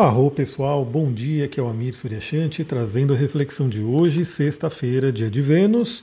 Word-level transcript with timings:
Arro 0.00 0.30
pessoal, 0.30 0.82
bom 0.82 1.12
dia, 1.12 1.44
aqui 1.44 1.60
é 1.60 1.62
o 1.62 1.68
Amir 1.68 1.94
Suryashanti 1.94 2.64
trazendo 2.64 3.12
a 3.12 3.16
reflexão 3.16 3.68
de 3.68 3.82
hoje, 3.82 4.24
sexta-feira, 4.24 5.12
dia 5.12 5.28
de 5.28 5.42
Vênus. 5.42 6.02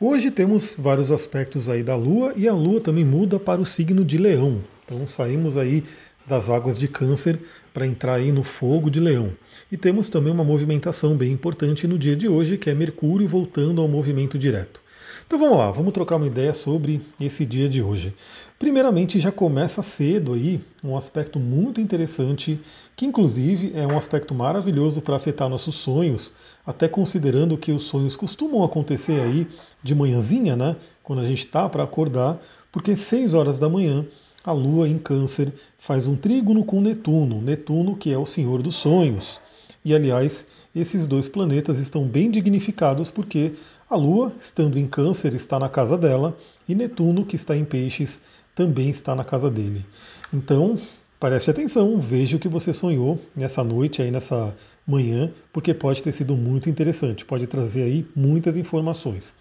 Hoje 0.00 0.32
temos 0.32 0.74
vários 0.76 1.12
aspectos 1.12 1.68
aí 1.68 1.80
da 1.80 1.94
Lua 1.94 2.32
e 2.34 2.48
a 2.48 2.52
Lua 2.52 2.80
também 2.80 3.04
muda 3.04 3.38
para 3.38 3.60
o 3.60 3.64
signo 3.64 4.04
de 4.04 4.18
Leão. 4.18 4.60
Então 4.84 5.06
saímos 5.06 5.56
aí 5.56 5.84
das 6.26 6.50
águas 6.50 6.76
de 6.76 6.88
Câncer 6.88 7.38
para 7.72 7.86
entrar 7.86 8.14
aí 8.14 8.32
no 8.32 8.42
fogo 8.42 8.90
de 8.90 8.98
Leão. 8.98 9.30
E 9.70 9.76
temos 9.76 10.08
também 10.08 10.32
uma 10.32 10.42
movimentação 10.42 11.16
bem 11.16 11.30
importante 11.30 11.86
no 11.86 11.96
dia 11.96 12.16
de 12.16 12.28
hoje, 12.28 12.58
que 12.58 12.68
é 12.68 12.74
Mercúrio 12.74 13.28
voltando 13.28 13.80
ao 13.80 13.86
movimento 13.86 14.36
direto. 14.36 14.82
Então 15.26 15.40
vamos 15.40 15.58
lá, 15.58 15.72
vamos 15.72 15.92
trocar 15.92 16.16
uma 16.16 16.26
ideia 16.28 16.54
sobre 16.54 17.00
esse 17.20 17.44
dia 17.44 17.68
de 17.68 17.82
hoje. 17.82 18.14
Primeiramente, 18.60 19.18
já 19.18 19.32
começa 19.32 19.82
cedo 19.82 20.34
aí 20.34 20.60
um 20.84 20.96
aspecto 20.96 21.40
muito 21.40 21.80
interessante, 21.80 22.60
que 22.94 23.04
inclusive 23.04 23.72
é 23.74 23.84
um 23.84 23.98
aspecto 23.98 24.32
maravilhoso 24.36 25.02
para 25.02 25.16
afetar 25.16 25.48
nossos 25.48 25.74
sonhos, 25.74 26.32
até 26.64 26.86
considerando 26.86 27.58
que 27.58 27.72
os 27.72 27.82
sonhos 27.82 28.14
costumam 28.14 28.62
acontecer 28.62 29.20
aí 29.20 29.48
de 29.82 29.96
manhãzinha, 29.96 30.54
né? 30.54 30.76
Quando 31.02 31.22
a 31.22 31.26
gente 31.26 31.44
está 31.44 31.68
para 31.68 31.82
acordar, 31.82 32.40
porque 32.70 32.94
6 32.94 33.34
horas 33.34 33.58
da 33.58 33.68
manhã 33.68 34.06
a 34.44 34.52
Lua 34.52 34.88
em 34.88 34.96
Câncer 34.96 35.52
faz 35.76 36.06
um 36.06 36.14
trígono 36.14 36.64
com 36.64 36.80
Netuno, 36.80 37.42
Netuno 37.42 37.96
que 37.96 38.12
é 38.12 38.18
o 38.18 38.24
senhor 38.24 38.62
dos 38.62 38.76
sonhos. 38.76 39.40
E 39.84 39.94
aliás, 39.94 40.46
esses 40.74 41.06
dois 41.06 41.28
planetas 41.28 41.78
estão 41.78 42.04
bem 42.04 42.28
dignificados 42.28 43.08
porque 43.08 43.52
a 43.88 43.96
Lua, 43.96 44.32
estando 44.38 44.78
em 44.78 44.86
Câncer, 44.86 45.34
está 45.34 45.58
na 45.58 45.68
casa 45.68 45.96
dela, 45.96 46.36
e 46.68 46.74
Netuno, 46.74 47.24
que 47.24 47.36
está 47.36 47.56
em 47.56 47.64
Peixes, 47.64 48.20
também 48.54 48.88
está 48.88 49.14
na 49.14 49.24
casa 49.24 49.50
dele. 49.50 49.86
Então, 50.32 50.76
preste 51.20 51.50
atenção, 51.50 52.00
veja 52.00 52.36
o 52.36 52.40
que 52.40 52.48
você 52.48 52.72
sonhou 52.72 53.18
nessa 53.34 53.62
noite, 53.62 54.02
aí 54.02 54.10
nessa 54.10 54.54
manhã, 54.86 55.30
porque 55.52 55.72
pode 55.72 56.02
ter 56.02 56.12
sido 56.12 56.36
muito 56.36 56.68
interessante, 56.68 57.24
pode 57.24 57.46
trazer 57.46 57.82
aí 57.82 58.06
muitas 58.14 58.56
informações. 58.56 59.34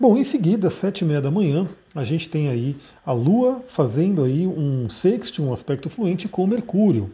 Bom, 0.00 0.16
em 0.16 0.24
seguida, 0.24 0.68
às 0.68 0.74
sete 0.74 1.02
e 1.02 1.04
meia 1.04 1.20
da 1.20 1.30
manhã, 1.30 1.68
a 1.94 2.02
gente 2.02 2.28
tem 2.28 2.48
aí 2.48 2.76
a 3.04 3.12
Lua 3.12 3.62
fazendo 3.68 4.24
aí 4.24 4.46
um 4.46 4.88
sexto, 4.88 5.42
um 5.42 5.52
aspecto 5.52 5.88
fluente 5.88 6.26
com 6.26 6.46
Mercúrio. 6.46 7.12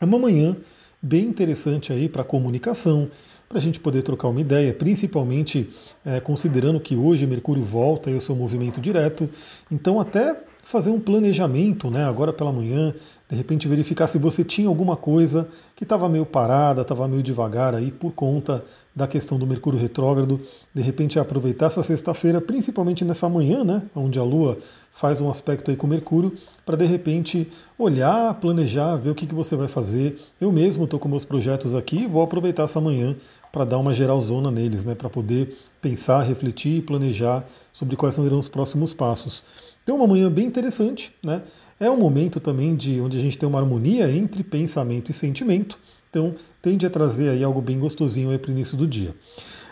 É 0.00 0.04
uma 0.04 0.18
manhã 0.18 0.56
bem 1.00 1.24
interessante 1.24 1.92
aí 1.92 2.08
para 2.08 2.24
comunicação, 2.24 3.10
para 3.48 3.58
a 3.58 3.60
gente 3.60 3.78
poder 3.80 4.02
trocar 4.02 4.28
uma 4.28 4.40
ideia, 4.40 4.72
principalmente 4.72 5.70
é, 6.04 6.20
considerando 6.20 6.80
que 6.80 6.96
hoje 6.96 7.26
Mercúrio 7.26 7.62
volta 7.62 8.10
e 8.10 8.14
o 8.14 8.20
seu 8.20 8.34
movimento 8.34 8.80
direto. 8.80 9.28
Então, 9.70 10.00
até 10.00 10.36
fazer 10.64 10.90
um 10.90 10.98
planejamento, 10.98 11.90
né, 11.90 12.04
agora 12.04 12.32
pela 12.32 12.52
manhã, 12.52 12.94
de 13.28 13.36
repente 13.36 13.68
verificar 13.68 14.06
se 14.06 14.18
você 14.18 14.42
tinha 14.42 14.66
alguma 14.66 14.96
coisa 14.96 15.48
que 15.76 15.84
estava 15.84 16.08
meio 16.08 16.24
parada, 16.24 16.82
estava 16.82 17.06
meio 17.06 17.22
devagar 17.22 17.74
aí 17.74 17.90
por 17.90 18.12
conta 18.12 18.64
da 18.94 19.06
questão 19.06 19.38
do 19.38 19.46
Mercúrio 19.46 19.78
retrógrado, 19.78 20.40
de 20.72 20.82
repente 20.82 21.18
aproveitar 21.18 21.66
essa 21.66 21.82
sexta-feira, 21.82 22.40
principalmente 22.40 23.04
nessa 23.04 23.28
manhã, 23.28 23.62
né, 23.62 23.82
onde 23.94 24.18
a 24.18 24.22
Lua 24.22 24.56
faz 24.90 25.20
um 25.20 25.28
aspecto 25.28 25.70
aí 25.70 25.76
com 25.76 25.86
Mercúrio, 25.86 26.32
para 26.64 26.76
de 26.76 26.86
repente 26.86 27.48
olhar, 27.78 28.32
planejar, 28.34 28.96
ver 28.96 29.10
o 29.10 29.14
que, 29.14 29.26
que 29.26 29.34
você 29.34 29.56
vai 29.56 29.68
fazer. 29.68 30.18
Eu 30.40 30.50
mesmo 30.50 30.84
estou 30.84 30.98
com 30.98 31.08
meus 31.08 31.24
projetos 31.24 31.74
aqui, 31.74 32.06
vou 32.06 32.22
aproveitar 32.22 32.62
essa 32.62 32.80
manhã 32.80 33.16
para 33.54 33.64
dar 33.64 33.78
uma 33.78 33.94
geralzona 33.94 34.50
neles, 34.50 34.84
né, 34.84 34.96
para 34.96 35.08
poder 35.08 35.56
pensar, 35.80 36.22
refletir 36.22 36.78
e 36.78 36.82
planejar 36.82 37.46
sobre 37.72 37.94
quais 37.94 38.16
serão 38.16 38.40
os 38.40 38.48
próximos 38.48 38.92
passos. 38.92 39.44
Então, 39.84 39.94
uma 39.94 40.08
manhã 40.08 40.28
bem 40.28 40.44
interessante, 40.44 41.14
né? 41.22 41.40
É 41.78 41.88
um 41.88 41.96
momento 41.96 42.40
também 42.40 42.74
de 42.74 43.00
onde 43.00 43.16
a 43.16 43.20
gente 43.20 43.38
tem 43.38 43.48
uma 43.48 43.60
harmonia 43.60 44.10
entre 44.10 44.42
pensamento 44.42 45.12
e 45.12 45.14
sentimento. 45.14 45.78
Então, 46.10 46.34
tende 46.60 46.84
a 46.84 46.90
trazer 46.90 47.28
aí 47.28 47.44
algo 47.44 47.60
bem 47.60 47.78
gostosinho 47.78 48.30
aí 48.30 48.38
para 48.38 48.48
o 48.48 48.52
início 48.52 48.76
do 48.76 48.88
dia. 48.88 49.14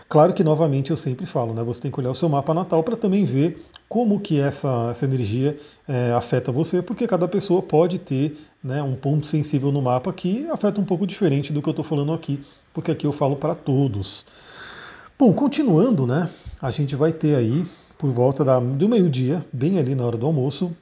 Claro 0.08 0.33
que, 0.33 0.44
novamente, 0.44 0.91
eu 0.91 0.97
sempre 0.97 1.27
falo, 1.27 1.53
né? 1.53 1.64
Você 1.64 1.80
tem 1.80 1.91
que 1.91 1.98
olhar 1.98 2.10
o 2.10 2.14
seu 2.14 2.28
mapa 2.28 2.55
natal 2.55 2.84
para 2.84 2.94
também 2.94 3.25
ver 3.25 3.64
como 3.88 4.20
que 4.20 4.38
essa, 4.38 4.91
essa 4.91 5.06
energia 5.06 5.56
é, 5.88 6.12
afeta 6.12 6.53
você, 6.53 6.81
porque 6.81 7.06
cada 7.06 7.26
pessoa 7.26 7.60
pode 7.60 7.99
ter 7.99 8.38
né, 8.62 8.82
um 8.82 8.94
ponto 8.94 9.26
sensível 9.26 9.72
no 9.72 9.82
mapa 9.82 10.12
que 10.12 10.47
afeta 10.50 10.81
um 10.81 10.84
pouco 10.84 11.06
diferente 11.06 11.53
do 11.53 11.60
que 11.60 11.69
eu 11.69 11.72
estou 11.72 11.84
falando 11.84 12.12
aqui, 12.12 12.41
porque 12.72 12.91
aqui 12.91 13.06
eu 13.06 13.12
falo 13.12 13.37
para 13.37 13.55
todos. 13.55 14.25
Bom, 15.19 15.33
continuando, 15.33 16.06
né? 16.06 16.28
A 16.60 16.71
gente 16.71 16.97
vai 16.97 17.12
ter 17.12 17.34
aí 17.34 17.65
por 18.03 18.10
volta 18.10 18.44
da, 18.44 18.59
do 18.59 18.88
meio-dia, 18.88 19.47
bem 19.53 19.78
ali 19.78 19.94
na 19.94 20.05
hora 20.05 20.16
do 20.16 20.27
almoço, 20.27 20.72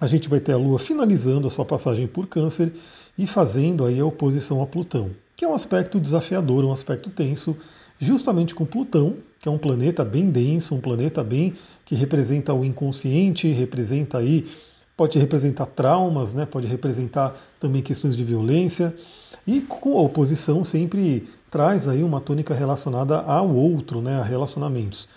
a 0.00 0.06
gente 0.08 0.28
vai 0.28 0.40
ter 0.40 0.52
a 0.52 0.56
Lua 0.56 0.80
finalizando 0.80 1.46
a 1.46 1.50
sua 1.50 1.64
passagem 1.64 2.08
por 2.08 2.26
Câncer 2.26 2.72
e 3.16 3.24
fazendo 3.24 3.84
aí 3.84 4.00
a 4.00 4.04
oposição 4.04 4.60
a 4.60 4.66
Plutão, 4.66 5.10
que 5.36 5.44
é 5.44 5.48
um 5.48 5.54
aspecto 5.54 6.00
desafiador, 6.00 6.64
um 6.64 6.72
aspecto 6.72 7.08
tenso, 7.08 7.56
justamente 8.00 8.52
com 8.52 8.64
Plutão, 8.64 9.18
que 9.38 9.48
é 9.48 9.52
um 9.52 9.58
planeta 9.58 10.04
bem 10.04 10.28
denso, 10.28 10.74
um 10.74 10.80
planeta 10.80 11.22
bem 11.22 11.54
que 11.84 11.94
representa 11.94 12.52
o 12.52 12.64
inconsciente, 12.64 13.52
representa 13.52 14.18
aí 14.18 14.48
pode 15.00 15.18
representar 15.18 15.64
traumas, 15.64 16.34
né? 16.34 16.44
pode 16.44 16.66
representar 16.66 17.34
também 17.58 17.80
questões 17.80 18.14
de 18.14 18.22
violência, 18.22 18.94
e 19.46 19.62
com 19.62 19.96
a 19.96 20.02
oposição 20.02 20.62
sempre 20.62 21.26
traz 21.50 21.88
aí 21.88 22.02
uma 22.02 22.20
tônica 22.20 22.52
relacionada 22.52 23.18
ao 23.18 23.48
outro, 23.48 24.02
né? 24.02 24.20
a 24.20 24.22
relacionamentos. 24.22 25.08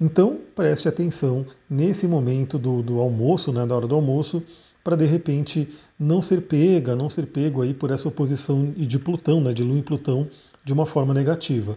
Então, 0.00 0.38
preste 0.54 0.88
atenção 0.88 1.44
nesse 1.68 2.08
momento 2.08 2.56
do, 2.56 2.80
do 2.80 2.98
almoço, 2.98 3.52
né, 3.52 3.66
da 3.66 3.76
hora 3.76 3.86
do 3.86 3.94
almoço, 3.94 4.42
para 4.82 4.96
de 4.96 5.04
repente 5.04 5.68
não 6.00 6.22
ser 6.22 6.40
pega, 6.40 6.96
não 6.96 7.10
ser 7.10 7.26
pego 7.26 7.60
aí 7.60 7.74
por 7.74 7.90
essa 7.90 8.08
oposição 8.08 8.72
de 8.74 8.98
Plutão, 8.98 9.42
né, 9.42 9.52
de 9.52 9.62
Lua 9.62 9.80
e 9.80 9.82
Plutão, 9.82 10.28
de 10.64 10.72
uma 10.72 10.86
forma 10.86 11.12
negativa. 11.12 11.76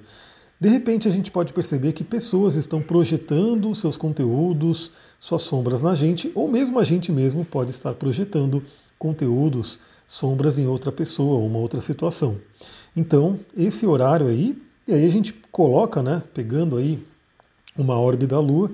De 0.60 0.68
repente 0.68 1.08
a 1.08 1.12
gente 1.12 1.32
pode 1.32 1.54
perceber 1.54 1.94
que 1.94 2.04
pessoas 2.04 2.56
estão 2.56 2.82
projetando 2.82 3.74
seus 3.74 3.96
conteúdos, 3.96 4.92
suas 5.18 5.44
sombras 5.44 5.84
na 5.84 5.96
gente, 5.96 6.30
ou 6.36 6.50
mesmo 6.50 6.80
a 6.80 6.84
gente 6.84 7.14
mesmo 7.14 7.46
pode 7.46 7.72
estar 7.72 7.94
projetando 7.94 8.62
conteúdos, 8.98 9.80
sombras 10.06 10.60
em 10.60 10.68
outra 10.68 10.92
pessoa, 10.92 11.36
ou 11.36 11.48
uma 11.48 11.60
outra 11.60 11.80
situação. 11.80 12.36
Então, 12.96 13.40
esse 13.56 13.88
horário 13.88 14.28
aí, 14.28 14.62
e 14.86 14.94
aí 14.94 15.06
a 15.06 15.10
gente 15.10 15.34
coloca, 15.50 16.04
né, 16.04 16.22
pegando 16.34 16.76
aí 16.76 17.02
uma 17.78 17.98
órbita 17.98 18.36
da 18.36 18.42
Lua, 18.42 18.70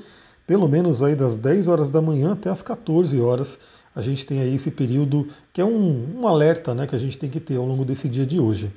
pelo 0.48 0.68
menos 0.68 1.04
aí 1.04 1.16
das 1.16 1.38
10 1.38 1.68
horas 1.68 1.92
da 1.92 2.02
manhã 2.02 2.32
até 2.32 2.50
as 2.50 2.64
14 2.64 3.20
horas. 3.20 3.60
A 3.96 4.02
gente 4.02 4.26
tem 4.26 4.42
aí 4.42 4.56
esse 4.56 4.72
período 4.72 5.28
que 5.54 5.62
é 5.62 5.66
um, 5.66 6.22
um 6.22 6.28
alerta 6.28 6.74
né, 6.74 6.88
que 6.88 6.96
a 6.96 7.00
gente 7.00 7.18
tem 7.18 7.30
que 7.30 7.40
ter 7.40 7.58
ao 7.58 7.66
longo 7.66 7.86
desse 7.86 8.10
dia 8.10 8.26
de 8.26 8.40
hoje. 8.40 8.72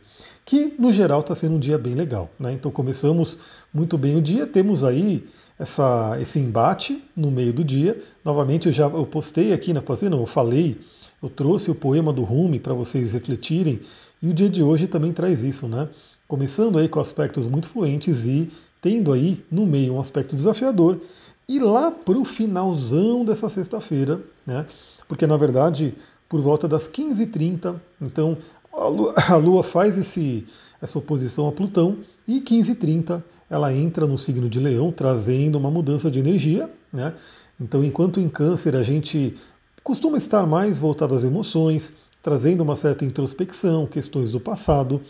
Que 0.49 0.73
no 0.79 0.91
geral 0.91 1.21
está 1.21 1.35
sendo 1.35 1.57
um 1.57 1.59
dia 1.59 1.77
bem 1.77 1.95
legal. 1.95 2.31
Né? 2.41 2.55
Então 2.55 2.71
começamos 2.71 3.39
muito 3.71 3.99
bem 3.99 4.17
o 4.17 4.23
dia, 4.23 4.47
temos 4.47 4.83
aí 4.83 5.29
essa, 5.59 6.17
esse 6.23 6.39
embate 6.39 7.05
no 7.15 7.31
meio 7.31 7.53
do 7.53 7.63
dia. 7.63 8.01
Novamente 8.25 8.65
eu 8.65 8.73
já 8.73 8.87
eu 8.87 9.05
postei 9.05 9.53
aqui 9.53 9.75
na 9.75 9.83
página, 9.83 10.17
eu 10.17 10.25
falei, 10.25 10.81
eu 11.23 11.29
trouxe 11.29 11.71
o 11.71 11.75
poema 11.75 12.15
do 12.15 12.23
Rumi 12.23 12.59
para 12.59 12.73
vocês 12.73 13.13
refletirem, 13.13 13.81
e 14.23 14.29
o 14.31 14.33
dia 14.33 14.49
de 14.49 14.63
hoje 14.63 14.87
também 14.87 15.13
traz 15.13 15.43
isso, 15.43 15.69
né? 15.69 15.87
Começando 16.27 16.79
aí 16.79 16.89
com 16.89 16.99
aspectos 16.99 17.47
muito 17.47 17.69
fluentes 17.69 18.25
e 18.25 18.49
tendo 18.81 19.13
aí 19.13 19.45
no 19.53 19.67
meio 19.67 19.97
um 19.97 20.01
aspecto 20.01 20.35
desafiador, 20.35 20.99
e 21.47 21.59
lá 21.59 21.91
para 21.91 22.17
o 22.17 22.25
finalzão 22.25 23.23
dessa 23.23 23.51
sexta-feira, 23.51 24.23
né? 24.47 24.65
Porque 25.07 25.27
na 25.27 25.37
verdade, 25.37 25.95
por 26.27 26.41
volta 26.41 26.67
das 26.67 26.89
15h30, 26.89 27.77
então 28.01 28.39
a 28.79 28.89
Lua, 28.89 29.15
a 29.29 29.37
Lua 29.37 29.63
faz 29.63 29.99
esse, 29.99 30.47
essa 30.81 30.99
oposição 30.99 31.49
a 31.49 31.53
Plutão 31.53 31.99
e 32.27 32.41
15h30 32.41 33.23
ela 33.51 33.73
entra 33.73 34.07
no 34.07 34.19
signo 34.19 34.49
de 34.49 34.61
Leão, 34.61 34.93
trazendo 34.93 35.57
uma 35.57 35.71
mudança 35.71 36.11
de 36.11 36.19
energia. 36.19 36.71
Né? 36.93 37.15
Então, 37.61 37.83
enquanto 37.83 38.21
em 38.21 38.29
Câncer 38.29 38.77
a 38.77 38.83
gente 38.83 39.35
costuma 39.83 40.19
estar 40.19 40.47
mais 40.47 40.79
voltado 40.79 41.15
às 41.15 41.25
emoções, 41.25 41.95
trazendo 42.23 42.63
uma 42.63 42.77
certa 42.77 43.05
introspecção, 43.05 43.87
questões 43.87 44.31
do 44.31 44.39
passado, 44.39 45.01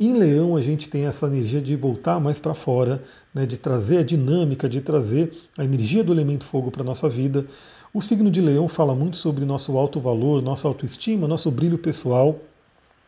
em 0.00 0.12
Leão, 0.12 0.56
a 0.56 0.60
gente 0.60 0.88
tem 0.88 1.06
essa 1.06 1.26
energia 1.26 1.60
de 1.60 1.76
voltar 1.76 2.18
mais 2.18 2.38
para 2.38 2.52
fora, 2.52 3.00
né, 3.32 3.46
de 3.46 3.56
trazer 3.56 3.98
a 3.98 4.02
dinâmica, 4.02 4.68
de 4.68 4.80
trazer 4.80 5.30
a 5.56 5.64
energia 5.64 6.02
do 6.02 6.12
elemento 6.12 6.44
fogo 6.44 6.70
para 6.70 6.82
a 6.82 6.84
nossa 6.84 7.08
vida. 7.08 7.46
O 7.92 8.02
signo 8.02 8.28
de 8.28 8.40
Leão 8.40 8.66
fala 8.66 8.94
muito 8.94 9.16
sobre 9.16 9.44
nosso 9.44 9.76
alto 9.78 10.00
valor, 10.00 10.42
nossa 10.42 10.66
autoestima, 10.66 11.28
nosso 11.28 11.48
brilho 11.48 11.78
pessoal. 11.78 12.40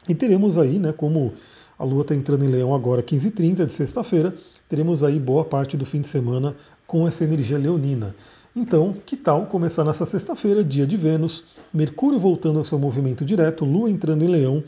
E 0.08 0.14
teremos 0.14 0.56
aí, 0.56 0.78
né, 0.78 0.92
como 0.92 1.32
a 1.78 1.84
Lua 1.84 2.02
está 2.02 2.14
entrando 2.14 2.44
em 2.44 2.48
Leão 2.48 2.74
agora, 2.74 3.02
15h30 3.02 3.66
de 3.66 3.72
sexta-feira, 3.72 4.34
teremos 4.68 5.04
aí 5.04 5.18
boa 5.18 5.44
parte 5.44 5.76
do 5.76 5.84
fim 5.84 6.00
de 6.00 6.08
semana 6.08 6.54
com 6.86 7.06
essa 7.06 7.24
energia 7.24 7.58
leonina. 7.58 8.14
Então, 8.54 8.94
que 9.04 9.16
tal 9.16 9.46
começar 9.46 9.84
nessa 9.84 10.06
sexta-feira, 10.06 10.64
dia 10.64 10.86
de 10.86 10.96
Vênus, 10.96 11.44
Mercúrio 11.74 12.18
voltando 12.18 12.58
ao 12.58 12.64
seu 12.64 12.78
movimento 12.78 13.24
direto, 13.24 13.64
Lua 13.64 13.90
entrando 13.90 14.24
em 14.24 14.28
Leão, 14.28 14.64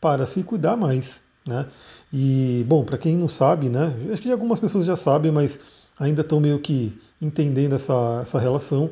para 0.00 0.26
se 0.26 0.42
cuidar 0.42 0.76
mais, 0.76 1.22
né? 1.46 1.66
E, 2.12 2.64
bom, 2.68 2.84
para 2.84 2.98
quem 2.98 3.16
não 3.16 3.28
sabe, 3.28 3.68
né, 3.68 3.94
acho 4.12 4.20
que 4.20 4.30
algumas 4.30 4.58
pessoas 4.58 4.84
já 4.84 4.96
sabem, 4.96 5.30
mas 5.30 5.58
ainda 5.98 6.22
estão 6.22 6.40
meio 6.40 6.58
que 6.58 6.96
entendendo 7.20 7.74
essa, 7.74 8.20
essa 8.22 8.38
relação. 8.38 8.90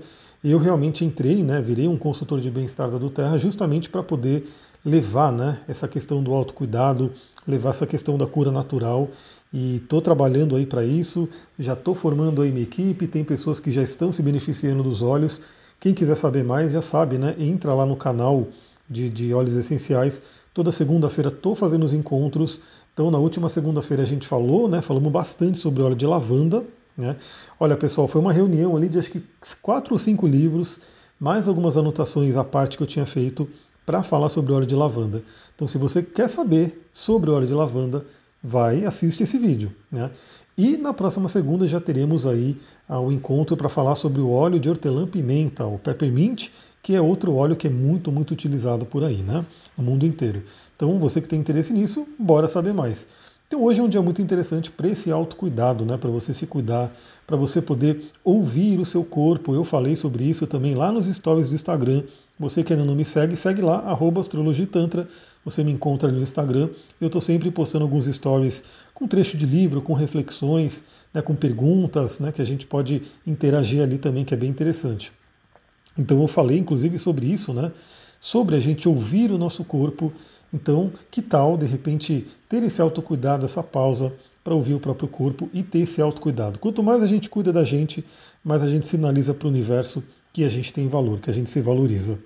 Eu 0.51 0.59
realmente 0.59 1.05
entrei, 1.05 1.43
né, 1.43 1.61
virei 1.61 1.87
um 1.87 1.99
consultor 1.99 2.41
de 2.41 2.51
bem-estar 2.51 2.91
da 2.91 3.11
Terra 3.11 3.37
justamente 3.37 3.91
para 3.91 4.03
poder 4.03 4.49
levar 4.83 5.31
né, 5.31 5.61
essa 5.69 5.87
questão 5.87 6.23
do 6.23 6.33
autocuidado, 6.33 7.11
levar 7.47 7.69
essa 7.71 7.87
questão 7.87 8.17
da 8.17 8.27
cura 8.27 8.51
natural 8.51 9.11
e 9.53 9.77
estou 9.77 10.01
trabalhando 10.01 10.57
aí 10.57 10.65
para 10.65 10.83
isso, 10.83 11.29
já 11.59 11.75
estou 11.75 11.95
formando 11.95 12.41
aí 12.41 12.51
minha 12.51 12.63
equipe, 12.63 13.07
tem 13.07 13.23
pessoas 13.23 13.61
que 13.61 13.71
já 13.71 13.83
estão 13.83 14.11
se 14.11 14.23
beneficiando 14.23 14.83
dos 14.83 15.03
óleos. 15.03 15.43
Quem 15.79 15.93
quiser 15.93 16.15
saber 16.15 16.45
mais 16.45 16.73
já 16.73 16.81
sabe, 16.81 17.19
né? 17.19 17.35
Entra 17.39 17.75
lá 17.75 17.85
no 17.85 17.95
canal 17.95 18.49
de, 18.89 19.11
de 19.11 19.35
óleos 19.35 19.55
essenciais. 19.55 20.23
Toda 20.55 20.73
segunda-feira 20.73 21.29
estou 21.29 21.55
fazendo 21.55 21.85
os 21.85 21.93
encontros. 21.93 22.59
Então, 22.95 23.11
na 23.11 23.19
última 23.19 23.51
segunda-feira 23.51 24.03
a 24.03 24.07
gente 24.07 24.27
falou, 24.27 24.67
né? 24.67 24.81
Falamos 24.81 25.13
bastante 25.13 25.59
sobre 25.59 25.83
óleo 25.83 25.95
de 25.95 26.07
lavanda. 26.07 26.65
Né? 26.99 27.17
Olha, 27.61 27.77
pessoal, 27.77 28.09
foi 28.09 28.21
uma 28.21 28.33
reunião 28.33 28.77
ali 28.77 28.89
de 28.89 28.99
acho 28.99 29.13
que 29.13 29.23
quatro 29.63 29.95
ou 29.95 29.99
cinco 30.01 30.27
livros, 30.27 30.81
mais 31.19 31.47
algumas 31.47 31.77
anotações 31.77 32.37
à 32.37 32.43
parte 32.43 32.77
que 32.77 32.83
eu 32.83 32.87
tinha 32.89 33.07
feito 33.07 33.49
para 33.87 34.03
falar 34.03 34.29
sobre 34.29 34.53
óleo 34.53 34.67
de 34.67 34.75
lavanda. 34.75 35.23
Então, 35.55 35.69
se 35.69 35.79
você 35.79 36.03
quer 36.03 36.29
saber 36.29 36.89
sobre 36.93 37.31
óleo 37.31 37.47
de 37.47 37.55
lavanda, 37.55 38.05
vai 38.43 38.85
assiste 38.85 39.23
esse 39.23 39.39
vídeo. 39.39 39.73
Né? 39.91 40.11
E 40.59 40.77
na 40.77 40.93
próxima 40.93 41.29
segunda 41.29 41.69
já 41.69 41.81
teremos 41.81 42.27
aí 42.27 42.57
ah, 42.89 43.01
o 43.01 43.13
encontro 43.13 43.57
para 43.57 43.69
falar 43.69 43.95
sobre 43.95 44.21
o 44.21 44.31
óleo 44.31 44.59
de 44.59 44.69
hortelã-pimenta, 44.69 45.65
o 45.65 45.79
peppermint, 45.79 46.49
que 46.83 46.97
é 46.97 47.01
outro 47.01 47.35
óleo 47.35 47.55
que 47.55 47.69
é 47.69 47.71
muito, 47.71 48.11
muito 48.11 48.33
utilizado 48.33 48.85
por 48.85 49.05
aí, 49.05 49.23
né? 49.23 49.45
No 49.77 49.85
mundo 49.85 50.05
inteiro. 50.05 50.43
Então, 50.75 50.99
você 50.99 51.21
que 51.21 51.29
tem 51.29 51.39
interesse 51.39 51.73
nisso, 51.73 52.07
bora 52.19 52.49
saber 52.49 52.75
mais. 52.75 53.07
Então 53.49 53.65
hoje 53.65 53.81
é 53.81 53.83
um 53.83 53.89
dia 53.89 54.03
muito 54.03 54.21
interessante 54.21 54.71
para 54.71 54.89
esse 54.89 55.11
autocuidado, 55.11 55.83
né? 55.83 55.97
para 55.97 56.11
você 56.11 56.35
se 56.35 56.47
cuidar, 56.47 56.93
para 57.27 57.35
você 57.35 57.63
poder 57.63 58.05
ouvir 58.23 58.79
o 58.79 58.85
seu 58.85 59.03
corpo. 59.03 59.55
Eu 59.55 59.65
falei 59.65 59.97
sobre 59.97 60.23
isso 60.23 60.47
também 60.47 60.75
lá 60.75 60.93
nos 60.93 61.07
stories 61.07 61.49
do 61.49 61.55
Instagram. 61.55 62.03
Você 62.39 62.63
que 62.63 62.75
ainda 62.75 62.85
não 62.85 62.95
me 62.95 63.07
segue, 63.07 63.35
segue 63.37 63.63
lá, 63.63 63.79
arroba 63.79 64.21
astrologitantra. 64.21 65.09
Você 65.47 65.65
me 65.65 65.73
encontra 65.73 66.13
no 66.13 66.21
Instagram. 66.21 66.69
Eu 67.01 67.07
estou 67.07 67.23
sempre 67.23 67.51
postando 67.51 67.87
alguns 67.87 68.05
stories 68.05 68.63
com 68.93 69.09
trecho 69.09 69.39
de 69.39 69.47
livro, 69.47 69.81
com 69.81 69.95
reflexões, 69.95 70.85
né, 71.15 71.23
com 71.23 71.35
perguntas, 71.35 72.21
né, 72.21 72.31
que 72.31 72.43
a 72.43 72.47
gente 72.47 72.67
pode 72.67 73.01
interagir 73.27 73.83
ali 73.83 73.97
também, 73.97 74.27
que 74.27 74.35
é 74.35 74.37
bem 74.37 74.51
interessante. 74.51 75.11
Então 75.99 76.21
eu 76.21 76.29
falei 76.29 76.59
inclusive 76.59 76.99
sobre 76.99 77.25
isso, 77.25 77.55
né? 77.55 77.73
Sobre 78.21 78.57
a 78.57 78.61
gente 78.61 78.89
ouvir 78.89 79.31
o 79.31 79.39
nosso 79.39 79.65
corpo 79.65 80.13
então, 80.53 80.91
que 81.11 81.21
tal, 81.21 81.57
de 81.57 81.67
repente, 81.67 82.27
ter 82.49 82.63
esse 82.63 82.81
autocuidado, 82.81 83.45
essa 83.45 83.63
pausa 83.63 84.13
para 84.43 84.55
ouvir 84.55 84.75
o 84.75 84.81
próprio 84.81 85.09
corpo 85.09 85.49
e 85.53 85.63
ter 85.63 85.81
esse 85.81 86.01
autocuidado? 86.01 86.59
Quanto 86.59 86.83
mais 86.83 87.03
a 87.03 87.07
gente 87.07 87.29
cuida 87.29 87.53
da 87.53 87.65
gente, 87.65 88.05
mais 88.43 88.63
a 88.63 88.69
gente 88.69 88.87
sinaliza 88.87 89.35
para 89.35 89.47
o 89.47 89.51
universo 89.51 90.03
que 90.33 90.45
a 90.45 90.49
gente 90.49 90.73
tem 90.73 90.89
valor, 90.89 91.21
que 91.21 91.31
a 91.31 91.35
gente 91.35 91.51
se 91.51 91.61
valoriza. 91.61 92.19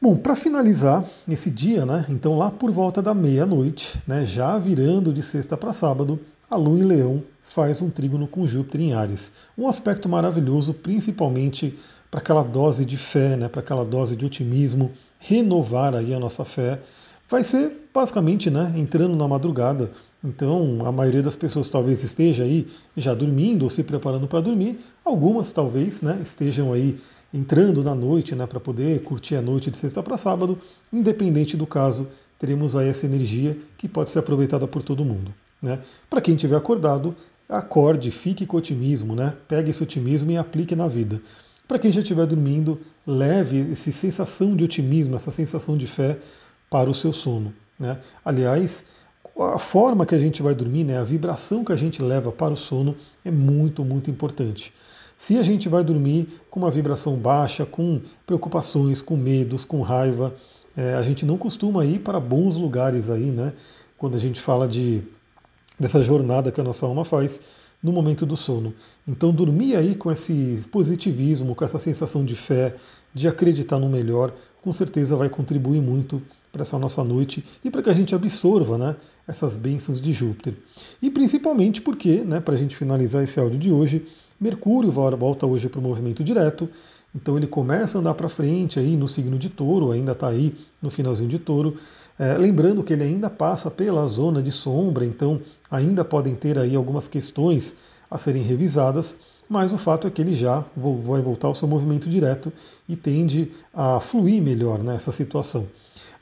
Bom, 0.00 0.16
para 0.16 0.34
finalizar 0.34 1.04
esse 1.28 1.50
dia, 1.50 1.84
né? 1.84 2.06
Então 2.08 2.38
lá 2.38 2.50
por 2.50 2.70
volta 2.70 3.02
da 3.02 3.12
meia-noite, 3.12 4.00
né, 4.06 4.24
já 4.24 4.56
virando 4.56 5.12
de 5.12 5.22
sexta 5.22 5.58
para 5.58 5.74
sábado, 5.74 6.18
a 6.50 6.56
Lua 6.56 6.78
em 6.78 6.84
Leão 6.84 7.22
faz 7.42 7.82
um 7.82 7.90
trígono 7.90 8.26
com 8.26 8.46
Júpiter 8.46 8.80
em 8.80 8.94
Ares. 8.94 9.32
Um 9.58 9.68
aspecto 9.68 10.08
maravilhoso, 10.08 10.72
principalmente 10.72 11.76
para 12.10 12.20
aquela 12.20 12.42
dose 12.42 12.84
de 12.84 12.96
fé, 12.96 13.36
né, 13.36 13.48
para 13.48 13.60
aquela 13.60 13.84
dose 13.84 14.16
de 14.16 14.24
otimismo, 14.24 14.90
renovar 15.18 15.94
aí 15.94 16.12
a 16.12 16.18
nossa 16.18 16.44
fé 16.44 16.80
vai 17.30 17.44
ser 17.44 17.88
basicamente 17.94 18.50
né, 18.50 18.72
entrando 18.76 19.14
na 19.14 19.28
madrugada. 19.28 19.92
Então, 20.22 20.80
a 20.84 20.90
maioria 20.90 21.22
das 21.22 21.36
pessoas 21.36 21.70
talvez 21.70 22.02
esteja 22.02 22.42
aí 22.42 22.66
já 22.96 23.14
dormindo 23.14 23.62
ou 23.62 23.70
se 23.70 23.84
preparando 23.84 24.26
para 24.26 24.40
dormir. 24.40 24.80
Algumas 25.04 25.52
talvez 25.52 26.02
né, 26.02 26.18
estejam 26.22 26.72
aí 26.72 26.98
entrando 27.32 27.84
na 27.84 27.94
noite 27.94 28.34
né, 28.34 28.46
para 28.46 28.58
poder 28.58 29.02
curtir 29.04 29.36
a 29.36 29.42
noite 29.42 29.70
de 29.70 29.78
sexta 29.78 30.02
para 30.02 30.18
sábado. 30.18 30.58
Independente 30.92 31.56
do 31.56 31.66
caso, 31.66 32.08
teremos 32.36 32.74
aí 32.74 32.88
essa 32.88 33.06
energia 33.06 33.56
que 33.78 33.88
pode 33.88 34.10
ser 34.10 34.18
aproveitada 34.18 34.66
por 34.66 34.82
todo 34.82 35.04
mundo. 35.04 35.32
Né? 35.62 35.78
Para 36.08 36.20
quem 36.20 36.34
tiver 36.34 36.56
acordado, 36.56 37.14
acorde, 37.48 38.10
fique 38.10 38.44
com 38.44 38.56
otimismo, 38.56 39.14
né? 39.14 39.34
pegue 39.46 39.70
esse 39.70 39.82
otimismo 39.82 40.32
e 40.32 40.36
aplique 40.36 40.74
na 40.74 40.88
vida. 40.88 41.20
Para 41.70 41.78
quem 41.78 41.92
já 41.92 42.00
estiver 42.00 42.26
dormindo, 42.26 42.80
leve 43.06 43.70
essa 43.70 43.92
sensação 43.92 44.56
de 44.56 44.64
otimismo, 44.64 45.14
essa 45.14 45.30
sensação 45.30 45.76
de 45.76 45.86
fé 45.86 46.18
para 46.68 46.90
o 46.90 46.94
seu 46.94 47.12
sono. 47.12 47.54
Né? 47.78 47.96
Aliás, 48.24 48.86
a 49.38 49.56
forma 49.56 50.04
que 50.04 50.12
a 50.12 50.18
gente 50.18 50.42
vai 50.42 50.52
dormir, 50.52 50.82
né, 50.82 50.98
a 50.98 51.04
vibração 51.04 51.64
que 51.64 51.70
a 51.70 51.76
gente 51.76 52.02
leva 52.02 52.32
para 52.32 52.52
o 52.52 52.56
sono 52.56 52.96
é 53.24 53.30
muito, 53.30 53.84
muito 53.84 54.10
importante. 54.10 54.74
Se 55.16 55.38
a 55.38 55.44
gente 55.44 55.68
vai 55.68 55.84
dormir 55.84 56.40
com 56.50 56.58
uma 56.58 56.72
vibração 56.72 57.14
baixa, 57.14 57.64
com 57.64 58.00
preocupações, 58.26 59.00
com 59.00 59.16
medos, 59.16 59.64
com 59.64 59.80
raiva, 59.80 60.34
é, 60.76 60.94
a 60.94 61.02
gente 61.02 61.24
não 61.24 61.38
costuma 61.38 61.84
ir 61.84 62.00
para 62.00 62.18
bons 62.18 62.56
lugares 62.56 63.08
aí, 63.08 63.30
né? 63.30 63.52
Quando 63.96 64.16
a 64.16 64.18
gente 64.18 64.40
fala 64.40 64.66
de 64.66 65.04
dessa 65.78 66.02
jornada 66.02 66.50
que 66.50 66.60
a 66.60 66.64
nossa 66.64 66.84
alma 66.84 67.04
faz 67.04 67.40
no 67.82 67.92
momento 67.92 68.26
do 68.26 68.36
sono. 68.36 68.74
Então 69.06 69.32
dormir 69.32 69.76
aí 69.76 69.94
com 69.94 70.10
esse 70.10 70.66
positivismo, 70.70 71.54
com 71.54 71.64
essa 71.64 71.78
sensação 71.78 72.24
de 72.24 72.36
fé, 72.36 72.74
de 73.14 73.26
acreditar 73.26 73.78
no 73.78 73.88
melhor, 73.88 74.32
com 74.62 74.72
certeza 74.72 75.16
vai 75.16 75.28
contribuir 75.28 75.80
muito 75.80 76.20
para 76.52 76.62
essa 76.62 76.78
nossa 76.78 77.02
noite 77.04 77.44
e 77.64 77.70
para 77.70 77.82
que 77.82 77.90
a 77.90 77.94
gente 77.94 78.14
absorva 78.14 78.76
né, 78.76 78.96
essas 79.26 79.56
bênçãos 79.56 80.00
de 80.00 80.12
Júpiter. 80.12 80.54
E 81.00 81.10
principalmente 81.10 81.80
porque, 81.80 82.16
né, 82.18 82.40
para 82.40 82.54
a 82.54 82.56
gente 82.56 82.76
finalizar 82.76 83.22
esse 83.22 83.38
áudio 83.38 83.58
de 83.58 83.70
hoje, 83.70 84.04
Mercúrio 84.40 84.90
volta 84.90 85.46
hoje 85.46 85.68
para 85.68 85.78
o 85.78 85.82
movimento 85.82 86.24
direto, 86.24 86.68
então 87.14 87.36
ele 87.36 87.46
começa 87.46 87.98
a 87.98 88.00
andar 88.00 88.14
para 88.14 88.28
frente 88.28 88.78
aí 88.78 88.96
no 88.96 89.08
signo 89.08 89.38
de 89.38 89.48
touro, 89.48 89.90
ainda 89.90 90.12
está 90.12 90.28
aí 90.28 90.54
no 90.80 90.90
finalzinho 90.90 91.28
de 91.28 91.38
touro. 91.38 91.76
É, 92.20 92.36
lembrando 92.36 92.82
que 92.82 92.92
ele 92.92 93.02
ainda 93.02 93.30
passa 93.30 93.70
pela 93.70 94.06
zona 94.06 94.42
de 94.42 94.52
sombra, 94.52 95.06
então 95.06 95.40
ainda 95.70 96.04
podem 96.04 96.34
ter 96.34 96.58
aí 96.58 96.76
algumas 96.76 97.08
questões 97.08 97.76
a 98.10 98.18
serem 98.18 98.42
revisadas, 98.42 99.16
mas 99.48 99.72
o 99.72 99.78
fato 99.78 100.06
é 100.06 100.10
que 100.10 100.20
ele 100.20 100.34
já 100.34 100.62
vai 100.76 101.22
voltar 101.22 101.48
ao 101.48 101.54
seu 101.54 101.66
movimento 101.66 102.10
direto 102.10 102.52
e 102.86 102.94
tende 102.94 103.50
a 103.72 104.00
fluir 104.00 104.42
melhor 104.42 104.82
nessa 104.82 105.10
situação. 105.10 105.66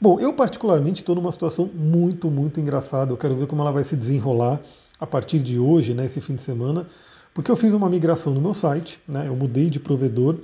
Bom, 0.01 0.21
eu 0.21 0.33
particularmente 0.33 1.03
estou 1.03 1.17
numa 1.17 1.33
situação 1.33 1.69
muito, 1.75 2.31
muito 2.31 2.61
engraçada. 2.61 3.11
Eu 3.11 3.17
quero 3.17 3.35
ver 3.35 3.49
como 3.49 3.63
ela 3.63 3.73
vai 3.73 3.83
se 3.83 3.97
desenrolar 3.97 4.61
a 5.01 5.07
partir 5.07 5.41
de 5.41 5.59
hoje, 5.59 5.95
né, 5.95 6.05
esse 6.05 6.21
fim 6.21 6.37
de 6.37 6.43
semana, 6.43 6.87
porque 7.35 7.51
eu 7.51 7.57
fiz 7.57 7.75
uma 7.75 7.91
migração 7.91 8.33
no 8.33 8.41
meu 8.41 8.55
site, 8.55 9.01
né, 9.09 9.25
eu 9.27 9.35
mudei 9.35 9.69
de 9.69 9.81
provedor 9.81 10.37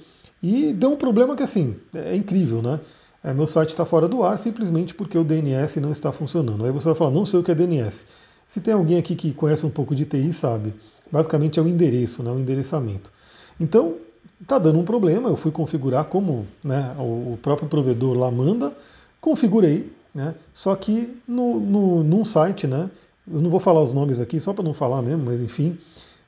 e 0.42 0.72
deu 0.72 0.90
um 0.90 0.96
problema 0.96 1.36
que 1.36 1.44
assim 1.44 1.76
é 1.94 2.16
incrível, 2.16 2.60
né? 2.60 2.80
É, 3.24 3.32
meu 3.32 3.46
site 3.46 3.70
está 3.70 3.86
fora 3.86 4.06
do 4.06 4.22
ar 4.22 4.36
simplesmente 4.36 4.94
porque 4.94 5.16
o 5.16 5.24
DNS 5.24 5.80
não 5.80 5.90
está 5.90 6.12
funcionando. 6.12 6.62
Aí 6.64 6.70
você 6.70 6.84
vai 6.84 6.94
falar, 6.94 7.10
não 7.10 7.24
sei 7.24 7.40
o 7.40 7.42
que 7.42 7.50
é 7.50 7.54
DNS. 7.54 8.06
Se 8.46 8.60
tem 8.60 8.74
alguém 8.74 8.98
aqui 8.98 9.16
que 9.16 9.32
conhece 9.32 9.64
um 9.64 9.70
pouco 9.70 9.94
de 9.94 10.04
TI, 10.04 10.30
sabe. 10.34 10.74
Basicamente 11.10 11.58
é 11.58 11.62
o 11.62 11.66
endereço, 11.66 12.22
né, 12.22 12.30
o 12.30 12.38
endereçamento. 12.38 13.10
Então, 13.58 13.94
está 14.42 14.58
dando 14.58 14.78
um 14.78 14.84
problema, 14.84 15.30
eu 15.30 15.36
fui 15.36 15.50
configurar 15.50 16.04
como 16.04 16.46
né, 16.62 16.94
o 16.98 17.38
próprio 17.40 17.66
provedor 17.66 18.14
lá 18.14 18.30
manda, 18.30 18.72
configurei, 19.22 19.90
né? 20.14 20.34
Só 20.52 20.76
que 20.76 21.18
no, 21.26 21.58
no, 21.58 22.04
num 22.04 22.24
site, 22.24 22.66
né? 22.66 22.90
Eu 23.30 23.40
não 23.40 23.48
vou 23.48 23.58
falar 23.58 23.82
os 23.82 23.92
nomes 23.92 24.20
aqui 24.20 24.38
só 24.38 24.52
para 24.52 24.62
não 24.62 24.74
falar 24.74 25.00
mesmo, 25.00 25.24
mas 25.24 25.40
enfim, 25.40 25.78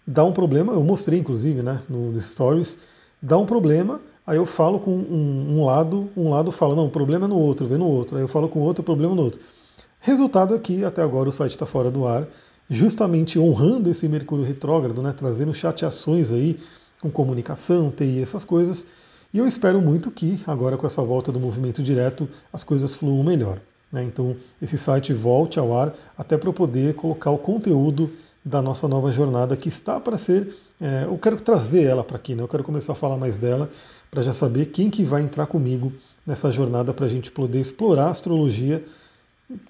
dá 0.07 0.25
um 0.25 0.33
problema. 0.33 0.73
Eu 0.73 0.83
mostrei 0.83 1.19
inclusive, 1.19 1.63
né? 1.63 1.83
No 1.89 2.19
Stories, 2.19 2.79
dá 3.21 3.37
um 3.37 3.45
problema. 3.45 4.01
Aí 4.27 4.37
eu 4.37 4.45
falo 4.45 4.81
com 4.81 4.91
um, 4.91 5.59
um 5.59 5.65
lado, 5.65 6.11
um 6.17 6.31
lado 6.31 6.51
fala 6.51 6.75
não, 6.75 6.87
o 6.87 6.91
problema 6.91 7.27
é 7.27 7.29
no 7.29 7.39
outro, 7.39 7.67
vê 7.67 7.77
no 7.77 7.87
outro. 7.87 8.17
Aí 8.17 8.25
eu 8.25 8.29
falo 8.29 8.49
com 8.49 8.59
o 8.59 8.63
outro, 8.63 8.83
o 8.83 8.85
problema 8.85 9.13
é 9.13 9.17
no 9.17 9.23
outro. 9.23 9.41
Resultado 10.01 10.55
é 10.55 10.59
que 10.59 10.85
até 10.85 11.03
agora 11.03 11.29
o 11.29 11.33
site 11.33 11.53
está 11.53 11.65
fora 11.65 11.91
do 11.91 12.07
ar, 12.07 12.27
justamente 12.69 13.39
honrando 13.39 13.89
esse 13.89 14.09
Mercúrio 14.09 14.45
retrógrado, 14.45 15.01
né? 15.01 15.13
Trazendo 15.17 15.55
chateações 15.55 16.33
aí 16.33 16.59
com 17.01 17.11
comunicação, 17.11 17.91
TI, 17.91 18.21
essas 18.21 18.45
coisas. 18.45 18.87
E 19.33 19.39
eu 19.39 19.47
espero 19.47 19.81
muito 19.81 20.11
que, 20.11 20.41
agora 20.47 20.77
com 20.77 20.87
essa 20.87 21.03
volta 21.03 21.31
do 21.31 21.39
movimento 21.39 21.83
direto, 21.83 22.29
as 22.53 22.65
coisas 22.65 22.95
fluam 22.95 23.23
melhor. 23.23 23.61
Né? 23.93 24.03
Então, 24.03 24.37
esse 24.61 24.77
site 24.77 25.13
volte 25.13 25.59
ao 25.59 25.77
ar 25.77 25.95
até 26.17 26.37
para 26.37 26.49
eu 26.49 26.53
poder 26.53 26.95
colocar 26.95 27.31
o 27.31 27.39
conteúdo 27.39 28.11
da 28.47 28.63
nossa 28.63 28.87
nova 28.87 29.11
jornada 29.11 29.57
que 29.57 29.69
está 29.69 29.99
para 29.99 30.17
ser. 30.17 30.55
É, 30.81 31.03
eu 31.05 31.19
quero 31.19 31.41
trazer 31.41 31.83
ela 31.83 32.05
para 32.05 32.17
aqui, 32.17 32.37
né? 32.37 32.45
eu 32.45 32.49
quero 32.49 32.63
começar 32.63 32.93
a 32.93 32.95
falar 32.95 33.17
mais 33.17 33.41
dela 33.41 33.69
para 34.09 34.23
já 34.23 34.33
saber 34.33 34.67
quem 34.67 34.89
que 34.89 35.03
vai 35.03 35.23
entrar 35.23 35.47
comigo 35.47 35.93
nessa 36.25 36.53
jornada 36.53 36.95
para 36.95 37.07
a 37.07 37.09
gente 37.09 37.33
poder 37.33 37.61
explorar 37.61 38.05
a 38.05 38.11
astrologia 38.11 38.85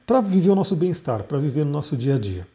para 0.07 0.21
viver 0.21 0.51
o 0.51 0.55
nosso 0.55 0.77
bem-estar, 0.77 1.23
para 1.23 1.39
viver 1.39 1.65
no 1.65 1.71
nosso 1.71 1.97
dia 1.97 2.17
a 2.17 2.19
dia. 2.19 2.47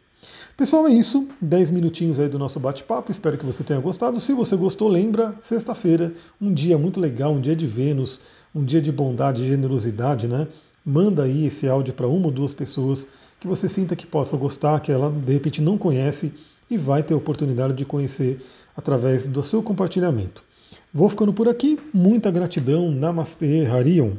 Pessoal, 0.56 0.88
é 0.88 0.92
isso. 0.92 1.28
10 1.42 1.72
minutinhos 1.72 2.20
aí 2.20 2.30
do 2.30 2.38
nosso 2.38 2.60
bate-papo. 2.60 3.12
Espero 3.12 3.36
que 3.36 3.46
você 3.46 3.63
tenha 3.63 3.80
gostado. 3.80 4.20
Se 4.20 4.32
você 4.32 4.56
gostou, 4.56 4.88
lembra, 4.88 5.34
sexta-feira, 5.42 6.13
um 6.40 6.54
dia 6.54 6.78
muito 6.78 7.00
legal, 7.00 7.32
um 7.32 7.42
dia 7.42 7.56
de 7.56 7.66
Vênus, 7.66 8.22
um 8.54 8.63
dia 8.63 8.80
de 8.80 8.92
bondade 8.92 9.42
e 9.42 9.48
generosidade, 9.48 10.28
né? 10.28 10.48
Manda 10.86 11.24
aí 11.24 11.48
esse 11.48 11.68
áudio 11.68 11.96
para 11.96 12.08
uma 12.08 12.28
ou 12.28 12.32
duas 12.32 12.54
pessoas 12.54 13.08
que 13.41 13.48
você 13.48 13.67
sinta 13.67 13.95
que 13.95 14.05
possa 14.05 14.38
gostar, 14.38 14.79
que 14.81 14.91
ela 14.91 15.10
de 15.10 15.33
repente 15.33 15.63
não 15.63 15.75
conhece 15.75 16.31
e 16.69 16.77
vai 16.77 17.01
ter 17.01 17.15
a 17.15 17.17
oportunidade 17.17 17.74
de 17.74 17.83
conhecer 17.83 18.39
através 18.77 19.25
do 19.25 19.41
seu 19.41 19.63
compartilhamento. 19.63 20.43
Vou 20.93 21.10
ficando 21.10 21.33
por 21.33 21.50
aqui. 21.50 21.79
Muita 21.91 22.29
gratidão. 22.29 22.91
Namastê, 22.91 23.65
Harion. 23.65 24.12